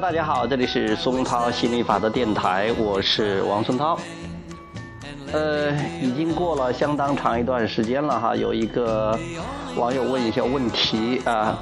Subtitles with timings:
[0.00, 3.98] 大家好，这里是松涛心理法则电台，我是王松涛。
[5.30, 9.18] 呃，已经过了相当长一段时间了哈，有一个
[9.76, 11.58] 网友问一些问题啊，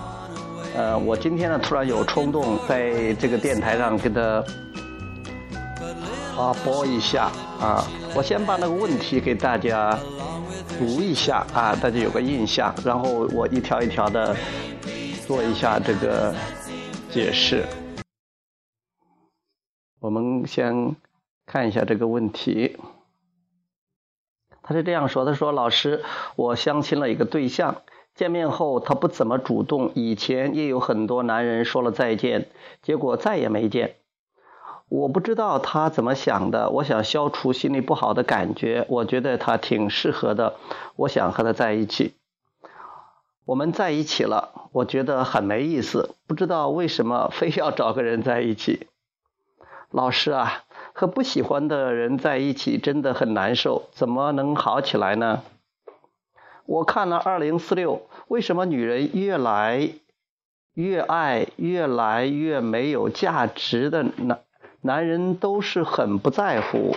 [0.76, 4.44] 呃，我今天呢突然有冲动在这个电台上给他
[6.36, 7.84] 发播一下啊，
[8.14, 9.98] 我先把那个问题给大家
[10.78, 14.34] 读一下啊，大家有个印象，然后我一条一条的
[15.26, 16.32] 做一下这个
[17.10, 17.64] 解释。
[20.00, 20.94] 我们先
[21.44, 22.76] 看一下这个问题。
[24.62, 26.04] 他是这样说：“他说，老师，
[26.36, 27.82] 我相亲了一个对象，
[28.14, 32.48] 见面后他不怎么主动，以前也有很多男人说了再见，
[32.82, 33.96] 结果再也没见。
[34.88, 40.56] 我不知道他怎么想的，我想消除心里不好的感觉，我觉得他挺适合的，
[40.96, 42.14] 我想和他在一起。
[43.46, 48.86] 我们在一起了，我觉得很没意思，不知道为什么非要找个人在一起。
[49.90, 55.44] 老师啊。”和不喜欢的人在一起真的很难受，怎么能好起来呢？
[56.66, 59.92] 我看了二零四六，为什么女人越来
[60.74, 64.40] 越爱，越来越没有价值的男
[64.80, 66.96] 男人都是很不在乎。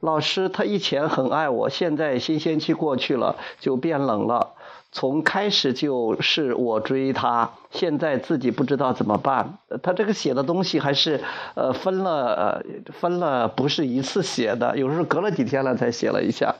[0.00, 4.54] 老师，他以前很爱我，现在新鲜期过去了，就变冷了。
[4.92, 9.58] 从开始就是我追他，现在自己不知道怎么办。
[9.82, 11.20] 他这个写的东西还是
[11.54, 16.56] 呃分了分了，不是一次写的，有时候隔了几天了才写了一下。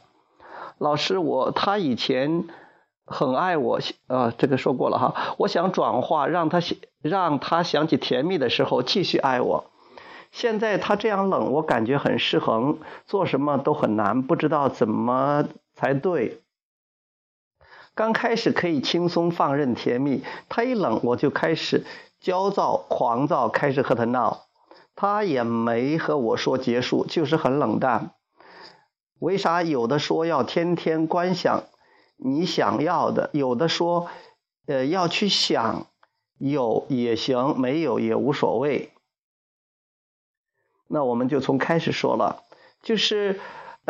[0.78, 2.44] 老师，我他以前
[3.04, 5.34] 很爱我，呃，这个说过了哈。
[5.36, 9.64] 我想转化，让他想让他想起甜蜜的时候继续爱我。
[10.30, 16.40] 现在他这样冷，我感觉很失衡，做什么都很难，不知道怎么才对。
[17.94, 21.84] 刚开始可以轻松放任甜蜜，他一冷我就开始
[22.20, 24.46] 焦躁狂躁，开始和他闹，
[24.94, 28.14] 他也没和我说结束，就是很冷淡。
[29.18, 31.64] 为啥有的说要天天观想
[32.16, 34.08] 你想要的，有的说
[34.66, 35.86] 呃要去想
[36.38, 38.92] 有也行，没有也无所谓。
[40.86, 42.44] 那我们就从开始说了，
[42.82, 43.40] 就是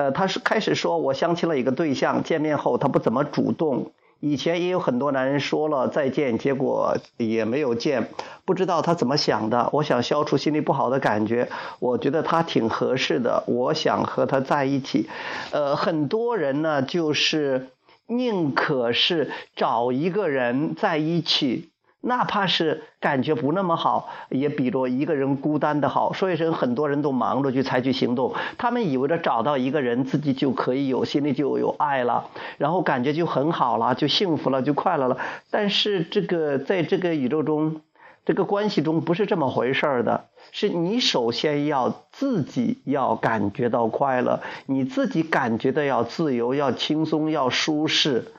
[0.01, 3.93] 呃他是开始说我相亲了一个对象，见面后他不怎么主动。
[4.19, 8.09] 以前也有很多男人说了再见，结果也没有见，
[8.47, 9.69] 不知道他怎么想的。
[9.75, 11.51] 我想消除心里不好的感觉，
[11.81, 15.11] 我觉得他挺合适的，我想和他在一起。
[15.53, 17.69] 呃，很多人呢，就是
[18.07, 21.69] 宁可是找一个人在一起。
[22.03, 26.15] 哪怕是感觉不那么好，也比着一个人孤单的好。
[26.15, 35.19] 所以说，很多人都忙着去采取行动，他们以为着找到一个人，自己就可以有心里就有爱了，然后感觉就很好了，就幸福了，就快乐了。
[35.51, 37.83] 但是这个在这个宇宙中，
[38.25, 40.25] 这个关系中不是这么回事儿的。
[40.53, 48.33] 是你首先要自己要感觉到快乐，你自己感觉到要自由、要轻松、要舒适，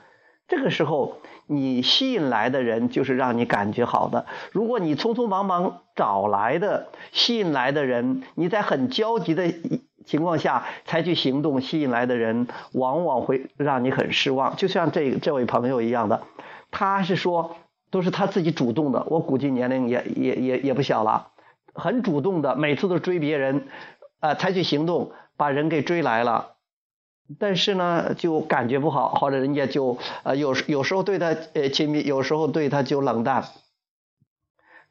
[0.48, 1.18] 这个时候。
[1.54, 4.26] 你吸引来的人就是让你感觉好的。
[4.52, 9.52] 如果你匆匆忙忙找来的、吸引来的人，你在很焦急的
[10.04, 14.56] 情况下采取行动，吸引来的人往往会让你很失望。
[14.56, 16.22] 就像这这位朋友一样的，
[16.70, 17.56] 他是说
[17.90, 21.28] 都是他自己主动的，我估计年龄也也也也不小了，
[21.74, 23.68] 很主动的，每次都追别人，
[24.20, 26.51] 啊，采取行动把人给追来了。
[27.38, 33.44] 但是呢，就感觉不好，或者人家就呃有有时候对他呃亲密，有时候对他就冷淡。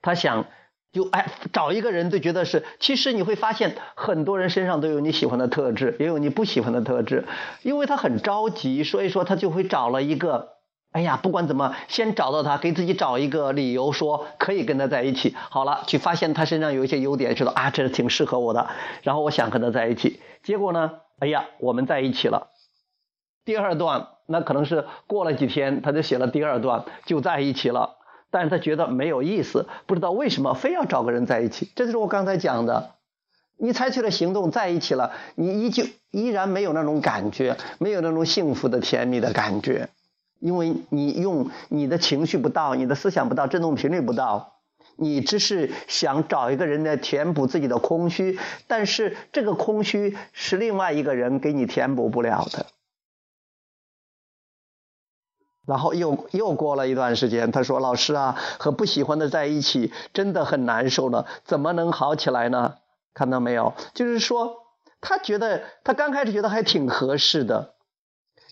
[0.02, 0.46] 他想
[0.92, 2.64] 就哎找一个人，就觉得是。
[2.80, 7.25] 其实你会发现，很多人身上都有你喜欢的特质，也有你不喜欢的特质。
[7.62, 10.53] 因为他很着急，所以说他就会找了一个。
[10.92, 15.36] 哎呀，不管怎么，先找到他，给自己找一个理由，说可以跟他在一起。
[15.50, 18.68] 好了，去发现他身上有一些优点，知道啊，这挺适合我的。
[19.04, 21.00] 然后我想和他在一起，结果呢？
[21.21, 22.47] 哎呀，我们在一起了。
[23.45, 27.97] 第二段，那可能是过了几天，他就写了第二段，就在一起了。
[28.31, 31.69] 但是他觉得没有意思，不知道为什么非要找个人在一起。
[31.75, 32.95] 这就是我刚才讲的，
[33.59, 39.89] 你采取了行动，在一起了，你依旧依然没有那种感觉，没有那种幸福的甜蜜的感觉，
[40.39, 44.56] 因为你用你的情绪不到，你的思想不到，振动频率不到。
[45.01, 48.38] 你只是想找一个人来填补自己的空虚，
[48.68, 52.68] 但是这个空虚是另外一个人给你填补不了的。
[55.65, 62.75] 然后又又过了一段时间，他说：“老师啊，和不喜欢的在一起真的很难受了，怎么能好起来呢？”
[63.15, 63.74] 看到没有？
[63.95, 64.57] 就是说，
[65.01, 67.74] 他觉得他刚开始觉得还挺合适的，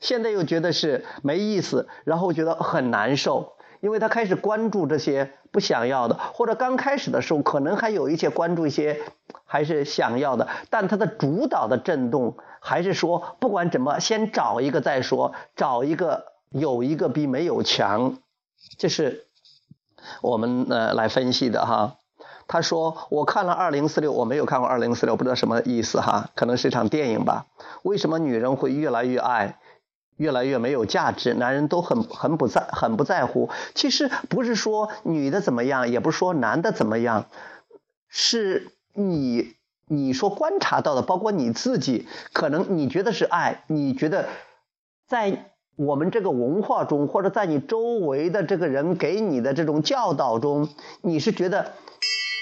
[0.02, 3.54] 现在又觉得是没意思，然后觉得很难受。
[3.80, 9.02] 因为他开始关注这些不想要的，或者刚开始的时候可能还有一些关注一些
[9.46, 18.18] 还是想要的，但他的主导的震动还是说，不管怎么先找一个再说，找一个有一个比没有强，
[18.78, 19.26] 这是
[20.22, 21.96] 我们呃来分析的哈。
[22.48, 27.46] 他说我看了二零四六，我没有看过二零四六，不知道什么意思哈，可能是场电影吧。
[27.84, 29.60] 为什么女人会越来越爱？
[30.20, 33.50] 越来越没有价值，男人都很很不在很不在乎。
[33.74, 37.28] 其实不是说女的怎么样，也不是说男的怎么样，
[38.10, 39.54] 是你
[39.88, 44.28] 你说观察到的，包括你自己，可能你觉得是爱，你觉得
[45.08, 50.68] 在我们这个文化中，或者在你周围的这个人给你的这种教导中，
[51.02, 51.72] 你是觉得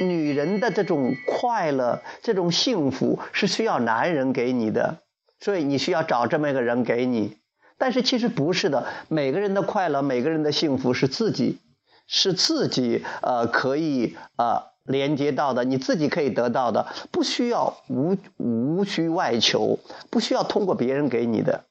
[0.02, 4.98] 女人的这种快乐、这种幸福是需要男人给你的，
[5.40, 7.38] 所以你需要找这么一个人给你。
[7.78, 11.60] 但是其实不是的，每个人的快乐，每个人的幸福是自己，
[12.08, 19.80] 是自己呃可以呃连接到的，你自己可以得到的，不需要无无需外求，
[20.10, 21.66] 不需要通过别人给你的。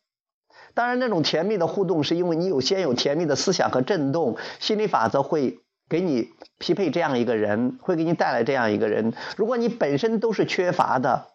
[0.75, 6.29] 当然，那种甜蜜的互动是因为你有先有甜蜜的思想和震动，心理法则会给你
[6.59, 9.15] 匹配这样一个人，会给你带来这样一个人。
[9.37, 11.29] 如果你本身都是缺乏的，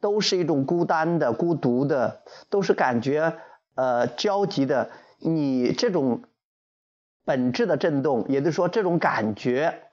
[0.00, 3.36] 都是一种孤单的、孤独的，都是感觉。
[3.80, 4.90] 呃，焦急的，
[5.20, 6.22] 你这种
[7.24, 9.84] 本质的震动，也就是说，这种感觉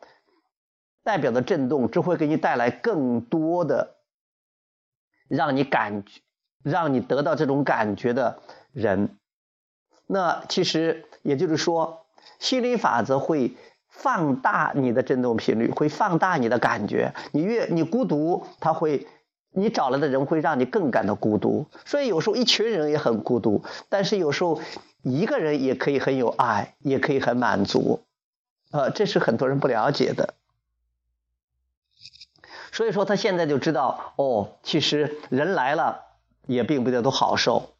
[1.05, 3.95] 代表的震动，只会给你带来更多的
[5.29, 6.19] 让你感觉、
[6.63, 8.41] 让你得到这种感觉的
[8.73, 9.17] 人。
[10.05, 12.07] 那其实也就是说，
[12.39, 13.55] 心理法则会
[13.87, 17.13] 放大你的振动频率，会放大你的感觉。
[17.31, 19.07] 你越你孤独，它会。
[19.57, 24.61] 你找来的人会让你更感到孤独，所以有时候一群人也很孤独，但是有时候
[25.01, 28.03] 一个人也可以很有爱，也可以很满足，
[28.69, 30.35] 呃，这是很多人不了解的。
[32.71, 36.05] 所以说他现在就知道，哦，其实人来了
[36.45, 37.73] 也并不一定都好受。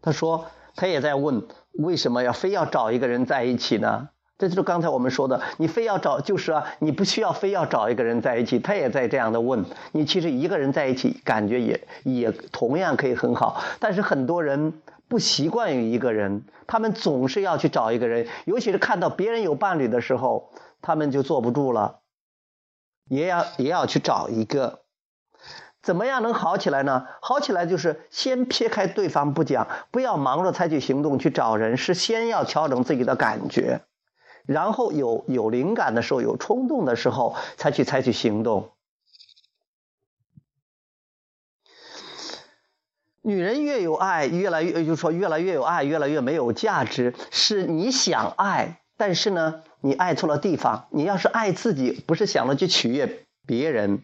[0.00, 4.08] 他说他也在问，为什么要非要找一个人在一起呢？
[4.38, 10.04] 这就是刚才我们说的，你非要找，就是啊，你不需要非要找一个人在一起，他也在这样的问你。
[10.04, 13.62] 其实一个人在一起，感觉也也同样可以很好。
[13.78, 20.50] 但是很多人不习惯于一个人，他们总是要去找一个人，尤其是看到别人有伴侣的时候，
[20.80, 22.00] 他们就坐不住了，
[23.08, 24.80] 也要也要去找一个。
[25.82, 27.06] 怎么样能好起来呢？
[27.20, 33.82] 好起来就是先撇开对方不讲，不要忙着采取行动去找人，是先要调整自己的感觉。
[34.46, 38.70] 然后有有灵感的时候，有冲动的时候，才去采取行动。
[43.24, 47.14] 女人越有爱，越来越就是说越来越有爱，越来越没有价值。
[47.30, 50.88] 是你想爱，但是呢，你爱错了地方。
[50.90, 54.02] 你要是爱自己，不是想着去取悦别人。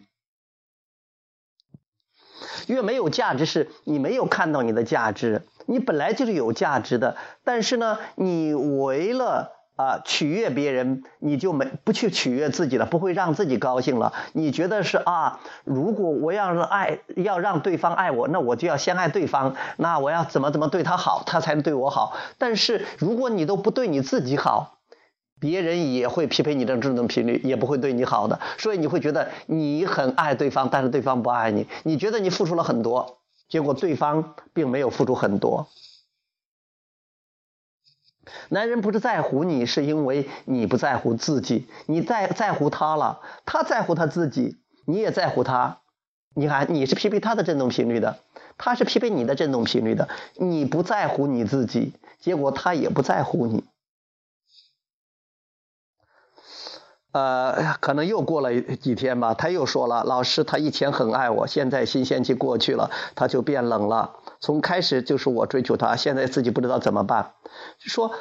[2.67, 5.45] 越没有价值，是你没有看到你的价值。
[5.65, 9.58] 你本来就是有价值的，但是呢，你为了。
[9.79, 14.11] 啊，取悦别人，你就没不去取悦自己了，不会让自己高兴了。
[14.33, 15.39] 你觉得是啊？
[15.63, 19.55] 如果我要是爱，要让对方爱我，那我就要先爱对方。
[19.77, 22.17] 那我要怎么怎么对他好，他才能对我好。
[22.37, 24.79] 但是如果你都不对你自己好，
[25.39, 28.37] 别人也会匹配你的这种频率，也不会对你好的。
[28.57, 31.67] 所以你会觉得你很爱对方，但是对方不爱你。
[31.83, 35.69] 你觉得你付出了很多，结果对方并没有付出很多。
[38.49, 41.67] 男人不是在乎你，是因为你不在乎自己。
[41.85, 45.79] 你在在乎他了，他在乎他自己，你也在乎他。
[46.35, 48.19] 你看，你是匹配他的振动频率的，
[48.57, 50.07] 他是匹配你的振动频率的。
[50.35, 53.63] 你不在乎你自己，结果他也不在乎你。
[57.11, 64.13] 呃，可能又过了几天吧，他又说了：“老师，他以前很爱我，现在新鲜期过去了，他就变冷了。
[64.39, 67.33] 从开始就是我追求他，现在自己不知道怎么办。”
[67.79, 68.11] 说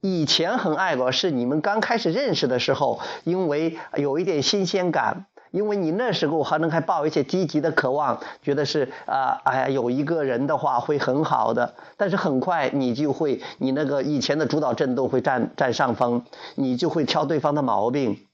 [0.00, 11.74] 以前很爱我，是你们刚开始认识的时候，因为有一点新鲜感，因为你那时候还能还抱一些积极的渴望，觉得是啊，哎呀，有一个人的话会很好的。
[11.96, 18.26] 但是很快你就会，你那个以前的主导震动会占占上风，你就会挑对方的毛病。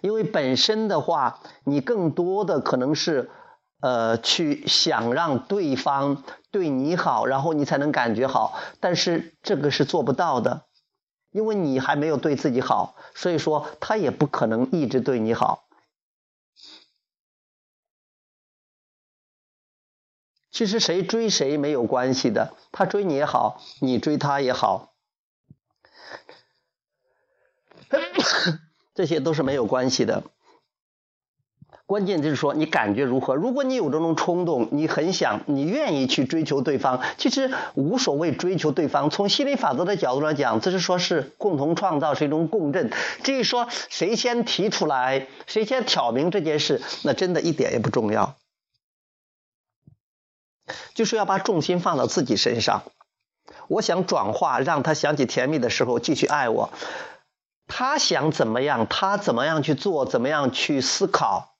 [0.00, 3.30] 因为本身的话，你更多的可能是，
[3.80, 8.58] 呃，去想让对方对你好，然后你才能感觉好。
[8.80, 10.66] 但是这个是做不到的，
[11.30, 15.64] 因为你还没有对自己好，所以说他也不可能一直对你好。
[20.50, 24.94] 其实谁追谁没有关系的，他追你也好，你追他也好。
[28.94, 30.24] 这些都是没有关系的。
[31.86, 33.36] 关键就是说，你感觉如何？
[33.36, 39.08] 如果你有这种冲动，你很想，你愿意去追求对方，其实无所谓追求对方。
[39.08, 42.90] 从心理法则的角度来讲，这是说是共同创造，是一种共振。
[43.22, 48.34] 至于说谁先提出来，谁先挑明这件事，那真的一点也不重要。
[50.94, 52.82] 就是要把重心放到自己身上。
[53.68, 56.70] 我想转化，让他想起甜蜜的时候继续爱我。
[57.68, 61.52] 他想怎么样，他怎么样去做，怎么样去思考。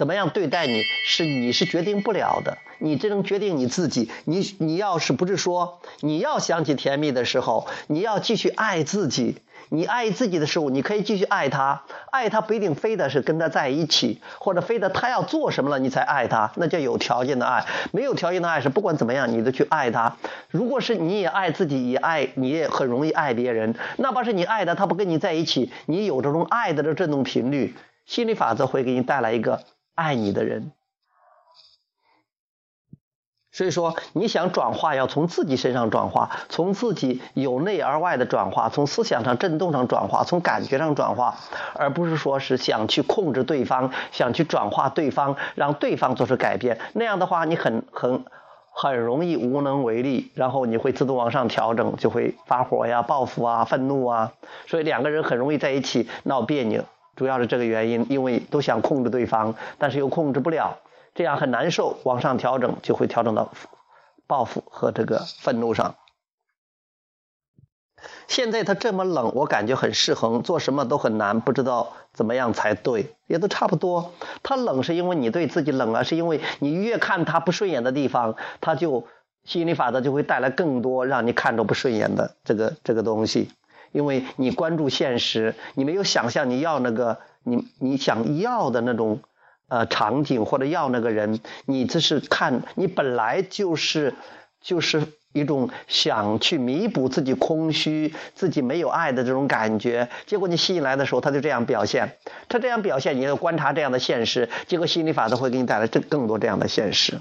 [0.00, 4.10] 怎么样对待你是你是决定不了的，你只能决定你自己。
[4.24, 9.36] 你你要是不是说你要想起甜蜜的时候，你要继续爱自己。
[9.68, 11.82] 你爱自己的时候，你可以继续爱他。
[12.10, 17.66] 爱他不一定非得是跟他在一起，或者非得他要做什么了你才爱他，那叫有条件的爱。
[17.92, 20.16] 没有条件的爱是不管怎么样你都去爱他。
[20.48, 23.74] 如果是你也爱自己，也爱你也很容易爱别人。
[23.98, 27.74] 哪怕是你爱的他不跟你在一起，你有这种爱的这振动频率，
[28.06, 29.60] 心理法则会给你带来一个。
[30.00, 30.72] 爱你的人，
[33.52, 41.36] 所以说你想转化，要从自己身上转化，从自己由内而外的转化，从思想上振动上转化，从感觉上转化，
[41.74, 46.80] 而不是说是想去控制对方，想去转化对方，让对方做出改变。
[46.94, 48.24] 那样的话，你很很
[48.72, 54.32] 很容易无能为力，然后你会自动往上调整，就会发火呀、报复啊、愤怒啊，
[54.66, 56.86] 所以两个人很容易在一起闹别扭。
[57.20, 60.78] 主要是这个原因，因为都想控制对方，但是又控制不了，
[61.14, 61.98] 这样很难受。
[62.02, 63.52] 往上调整就会调整到
[64.26, 65.96] 报复和这个愤怒上。
[68.26, 74.14] 现在他这么冷，我感觉很失衡，做什么都很难，不知道怎么样才对，也都差不多。
[74.42, 79.06] 他冷是因为你对自己冷啊，是因为你越看他不顺眼的地方，他就
[79.44, 83.50] 心理法则就会带来更多让你看着不顺眼的这个这个东西。
[83.92, 89.20] 因为你关注现实，你没有想象你要那个你你想要的那种
[89.68, 94.14] 呃场景或者要那个人，你这是看你本来就是
[94.60, 102.16] 就是一种想去弥补自己空虚、自己没有爱的这种感觉，结果你吸引来的时候，他就这样表现，
[102.48, 107.20] 他这样表现，你要观察这样的现实，结果心理法则会给你带来更更多这样的现实。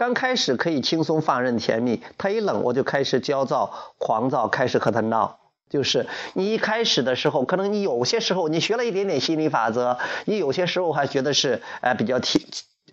[0.00, 5.40] 刚开始可以轻松放任甜蜜，他一冷我就开始焦躁狂躁，开始和他闹。
[5.68, 12.42] 就是你一开始的时候，可能你有些时候你学了一点点心理法则，你有些时候还觉得是呃比较甜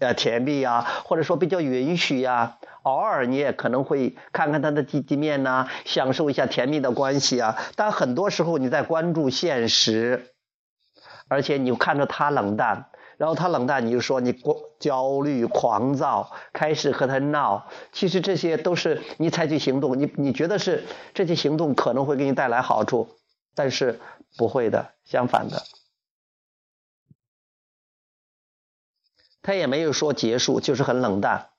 [0.01, 2.57] 呃甜蜜呀，或者说比较允许呀。
[2.83, 7.57] 偶尔你也可能会看看他的积极面呐，享受一下甜蜜的关系啊。
[7.77, 10.33] 但很多时候你在关注现实，
[11.29, 12.87] 而且你看着他冷淡。
[13.17, 17.67] 然后他冷淡，你就说你过焦虑、狂躁，开始和他闹。
[17.91, 23.09] 其实这些都是你采取行动，你你觉得是这些行动可能会给你带来好处，
[23.55, 23.99] 但是
[24.37, 25.63] 不会的，相反的。
[29.41, 31.49] 他也没有说结束，就是很冷淡。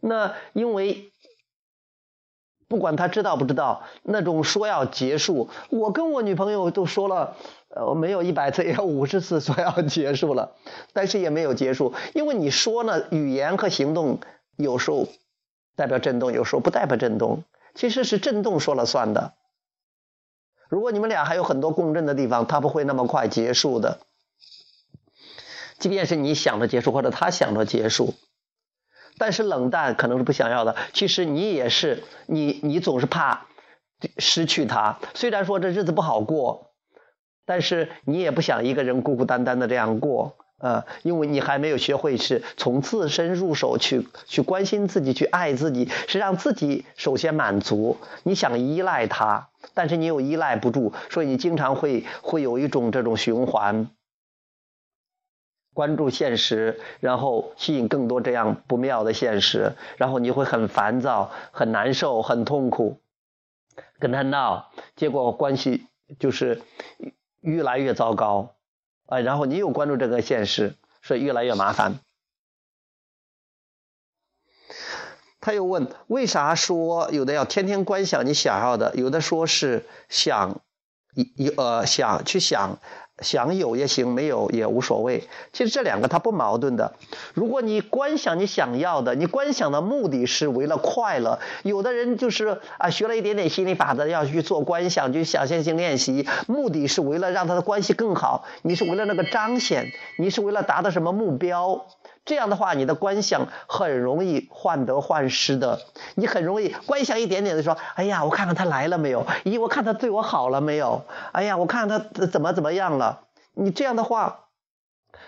[0.00, 1.13] 那因为。
[2.74, 7.36] 不管他知道不知道，那种说要结束，我跟我女朋友都说了，
[7.68, 10.56] 呃，没有一百次， 也有五十次说要结束了，
[10.92, 14.18] 但是也没有结束，因为你说呢，语言和行动
[14.56, 15.06] 有时候
[15.76, 17.44] 代表震动，有时候不代表震动，
[17.76, 19.34] 其实是震动说了算的。
[20.68, 24.00] 如果你们俩还有很多共振的地方，他不会那么快结束的，
[25.78, 28.14] 即便是你想着结束，或者他想着结束。
[29.18, 30.76] 但是冷淡可能是不想要的。
[30.92, 33.46] 其实你也是，你你总是怕
[34.18, 34.98] 失去他。
[35.14, 36.72] 虽然说这日子不好过，
[37.46, 47.98] 但是你也不想一个人孤孤单单的这样过，呃，因为你还没有学会是从自身入手去去关心自己，去爱自己，是让自己首先满足。
[48.22, 53.90] 你想依赖他，但是你又依赖不住，所以你经常会会有一种这种循环。
[55.74, 63.00] 关注现实，然后吸引更多这样不妙的现实，然后你会很烦躁、很难受、很痛苦，
[63.98, 65.88] 跟他闹，结果关系
[66.20, 66.62] 就是
[67.40, 68.54] 越来越糟糕
[69.06, 69.18] 啊！
[69.18, 71.98] 然后你又关注这个现实，所以越来越麻烦。
[75.40, 80.60] 他又问：为啥说有的要天天观想你想要的，有的说是想
[81.14, 82.78] 一一呃想去想。
[83.20, 85.28] 想有也行，没有也无所谓。
[85.52, 86.94] 其实这两个它不矛盾的。
[87.32, 91.38] 如果你观想你想要的，你观想的目的是为了快乐。
[91.62, 98.44] 有的人就是啊，学了一点点心理法则，要去做观想，就想象性练习，目的是为了让他的关系更好。
[98.62, 101.86] 你是为了那个彰显，你是为了达到什么目标？
[102.24, 105.80] 这样的话，你的观想很容易患得患失的。
[106.14, 109.26] 你很容易观想一点点的说：“哎呀，我看看他来了没有？
[109.44, 111.04] 咦，我看他对我好了没有？
[111.32, 113.20] 哎呀，我看看他怎么怎么样了？”
[113.56, 114.46] 你这样的话，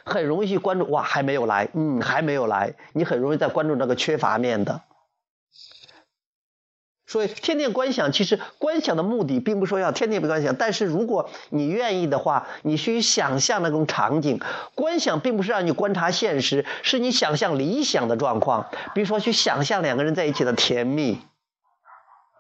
[0.05, 0.91] 很容易去关注。
[0.91, 2.75] 哇，还没有来，嗯，还没有来。
[2.93, 4.81] 你很容易在关注那个缺乏面的。
[7.07, 10.57] 所以，天天观想，其实观想的目的，并不说要天天不观想。
[10.57, 14.41] 但是，如果你愿意的话，你去想象那种场景。
[14.75, 18.67] 观想并不是让你观察现实，是你想象理想的状况。
[18.93, 21.21] 比如说，去想象两个人在一起的甜蜜，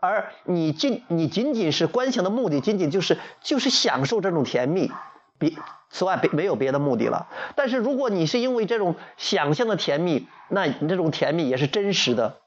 [0.01, 4.91] 而你仅你仅仅是观想的目的，仅仅就是就是享受这种甜蜜，
[5.39, 5.53] 别
[5.91, 7.29] 此外别没有别的目的了。
[7.55, 12.39] 但是，如果你是因为这种想象的甜蜜，那你这种甜蜜也是真实的，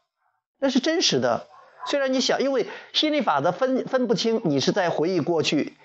[0.59, 1.47] 那是真实的。
[1.85, 5.77] 虽然你想，因为心理法则分分不清你是在回忆过去，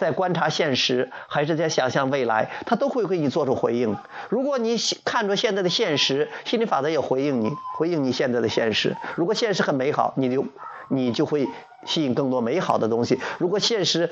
[0.00, 3.96] 在观察现实，还是在想象未来，它都会给你做出回应。
[4.28, 8.96] 如果你看着现在的现实，心理法则也回应你，回应你现在的现实。
[9.16, 10.44] 如果现实很美好，你就
[10.88, 11.48] 你就会
[11.86, 13.20] 吸引更多美好的东西。
[13.38, 14.10] 如果现实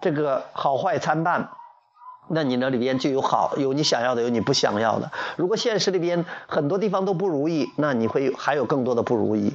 [0.00, 1.50] 这个好坏参半，
[2.28, 5.10] 那你那里边就有好，有你想要的，有你不想要的。
[5.36, 9.54] 如果现实里边很多地方都不如意，那你会还有更多的不如意。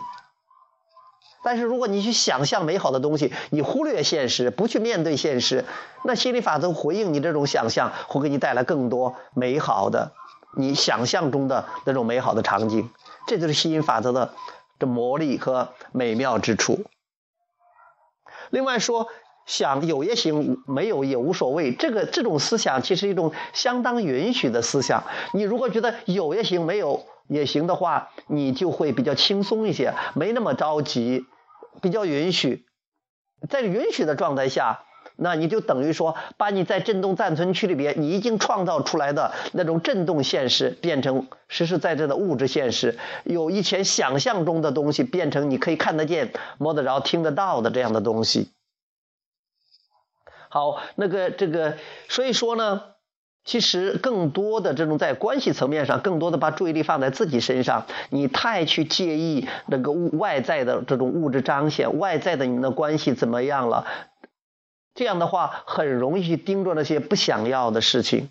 [1.43, 5.65] 但是如果你去想象美好的东西，你忽略现实，不去面对现实，
[6.03, 10.13] 那心理法则回应你这种想象，会给你带来更多美好的，
[10.57, 12.89] 你想象中的那种美好的场景。
[13.27, 14.33] 这就是吸引法则的
[14.79, 16.85] 的魔力和美妙之处。
[18.49, 19.07] 另外说，
[19.45, 21.73] 想有也行，没有也无所谓。
[21.73, 25.03] 这个这种思想其实一种相当允许的思想。
[25.33, 31.25] 你如果觉得有也行，没有也行的话，你就会比较轻松一些，没那么着急。
[31.81, 32.65] 比较允许，
[33.49, 48.51] 在允许的状态下，那你就等于说，把你在振动暂存区里边你已经创造出来的那种振动现实，变成实实在在的物质现实，有以前想象中的东西，变成你可以看得见、摸得着、听得到的这样的东西。
[50.49, 52.92] 好，那个这个，所以说呢。
[53.45, 57.85] 其实更多的这种在关系层面上，更多的把注意力放在自己身上。
[58.09, 63.85] 你太去介意那个物外在的这种物质彰显，外在的你们的关系怎么样了？
[64.95, 68.29] 这样的话，很容易去盯着那些不想要的事情。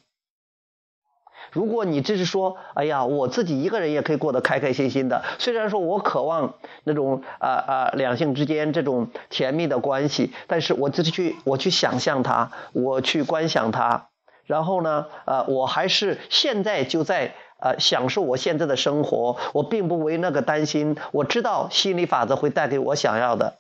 [1.51, 5.23] 如果你只是说，哎呀，我自己一个人也可以过得开开心心的。
[5.39, 14.09] 虽然说我渴望那种啊啊两性之间这种甜蜜的关系，但是我自己去我去想象它，我去观想它。
[14.45, 20.97] 然后呢，呃，我还是现在就在呃享受我现在的生活，我并不为那个担心。
[21.13, 23.59] 我知道心理法则会带给我想要的。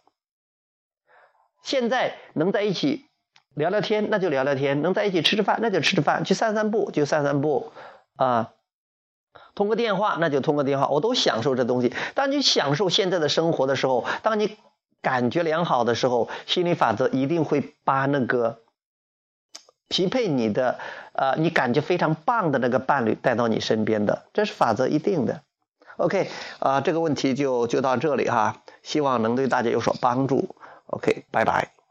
[1.62, 3.06] 现在能在一起
[3.54, 7.72] 聊聊天，那就聊聊天；能在一起吃吃饭，那就吃吃饭；去散散步就散散步，
[8.16, 8.50] 啊，
[9.54, 11.94] 通个电话那就通个电话，我都享受这东西。
[12.14, 14.56] 当你享受现在的生活的时候，当你
[15.00, 18.58] 感觉良好的时候，心理法则一定会把那个。
[19.92, 20.78] 匹配你的，
[21.12, 25.42] 呃，你感觉非常棒的那个伴侣带到你身边的，这是法则一定的。
[25.98, 30.57] OK，啊，这个问题就就到这里哈，希望能对大家有所帮助。
[30.87, 31.81] OK，拜拜。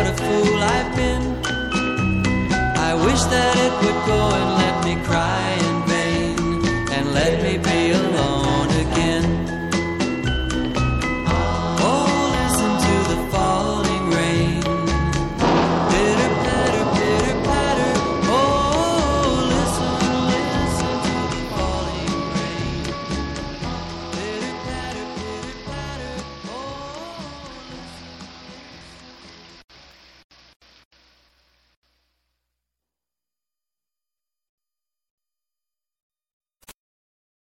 [0.00, 1.24] what a fool I've been.
[2.88, 4.59] I wish that it would go in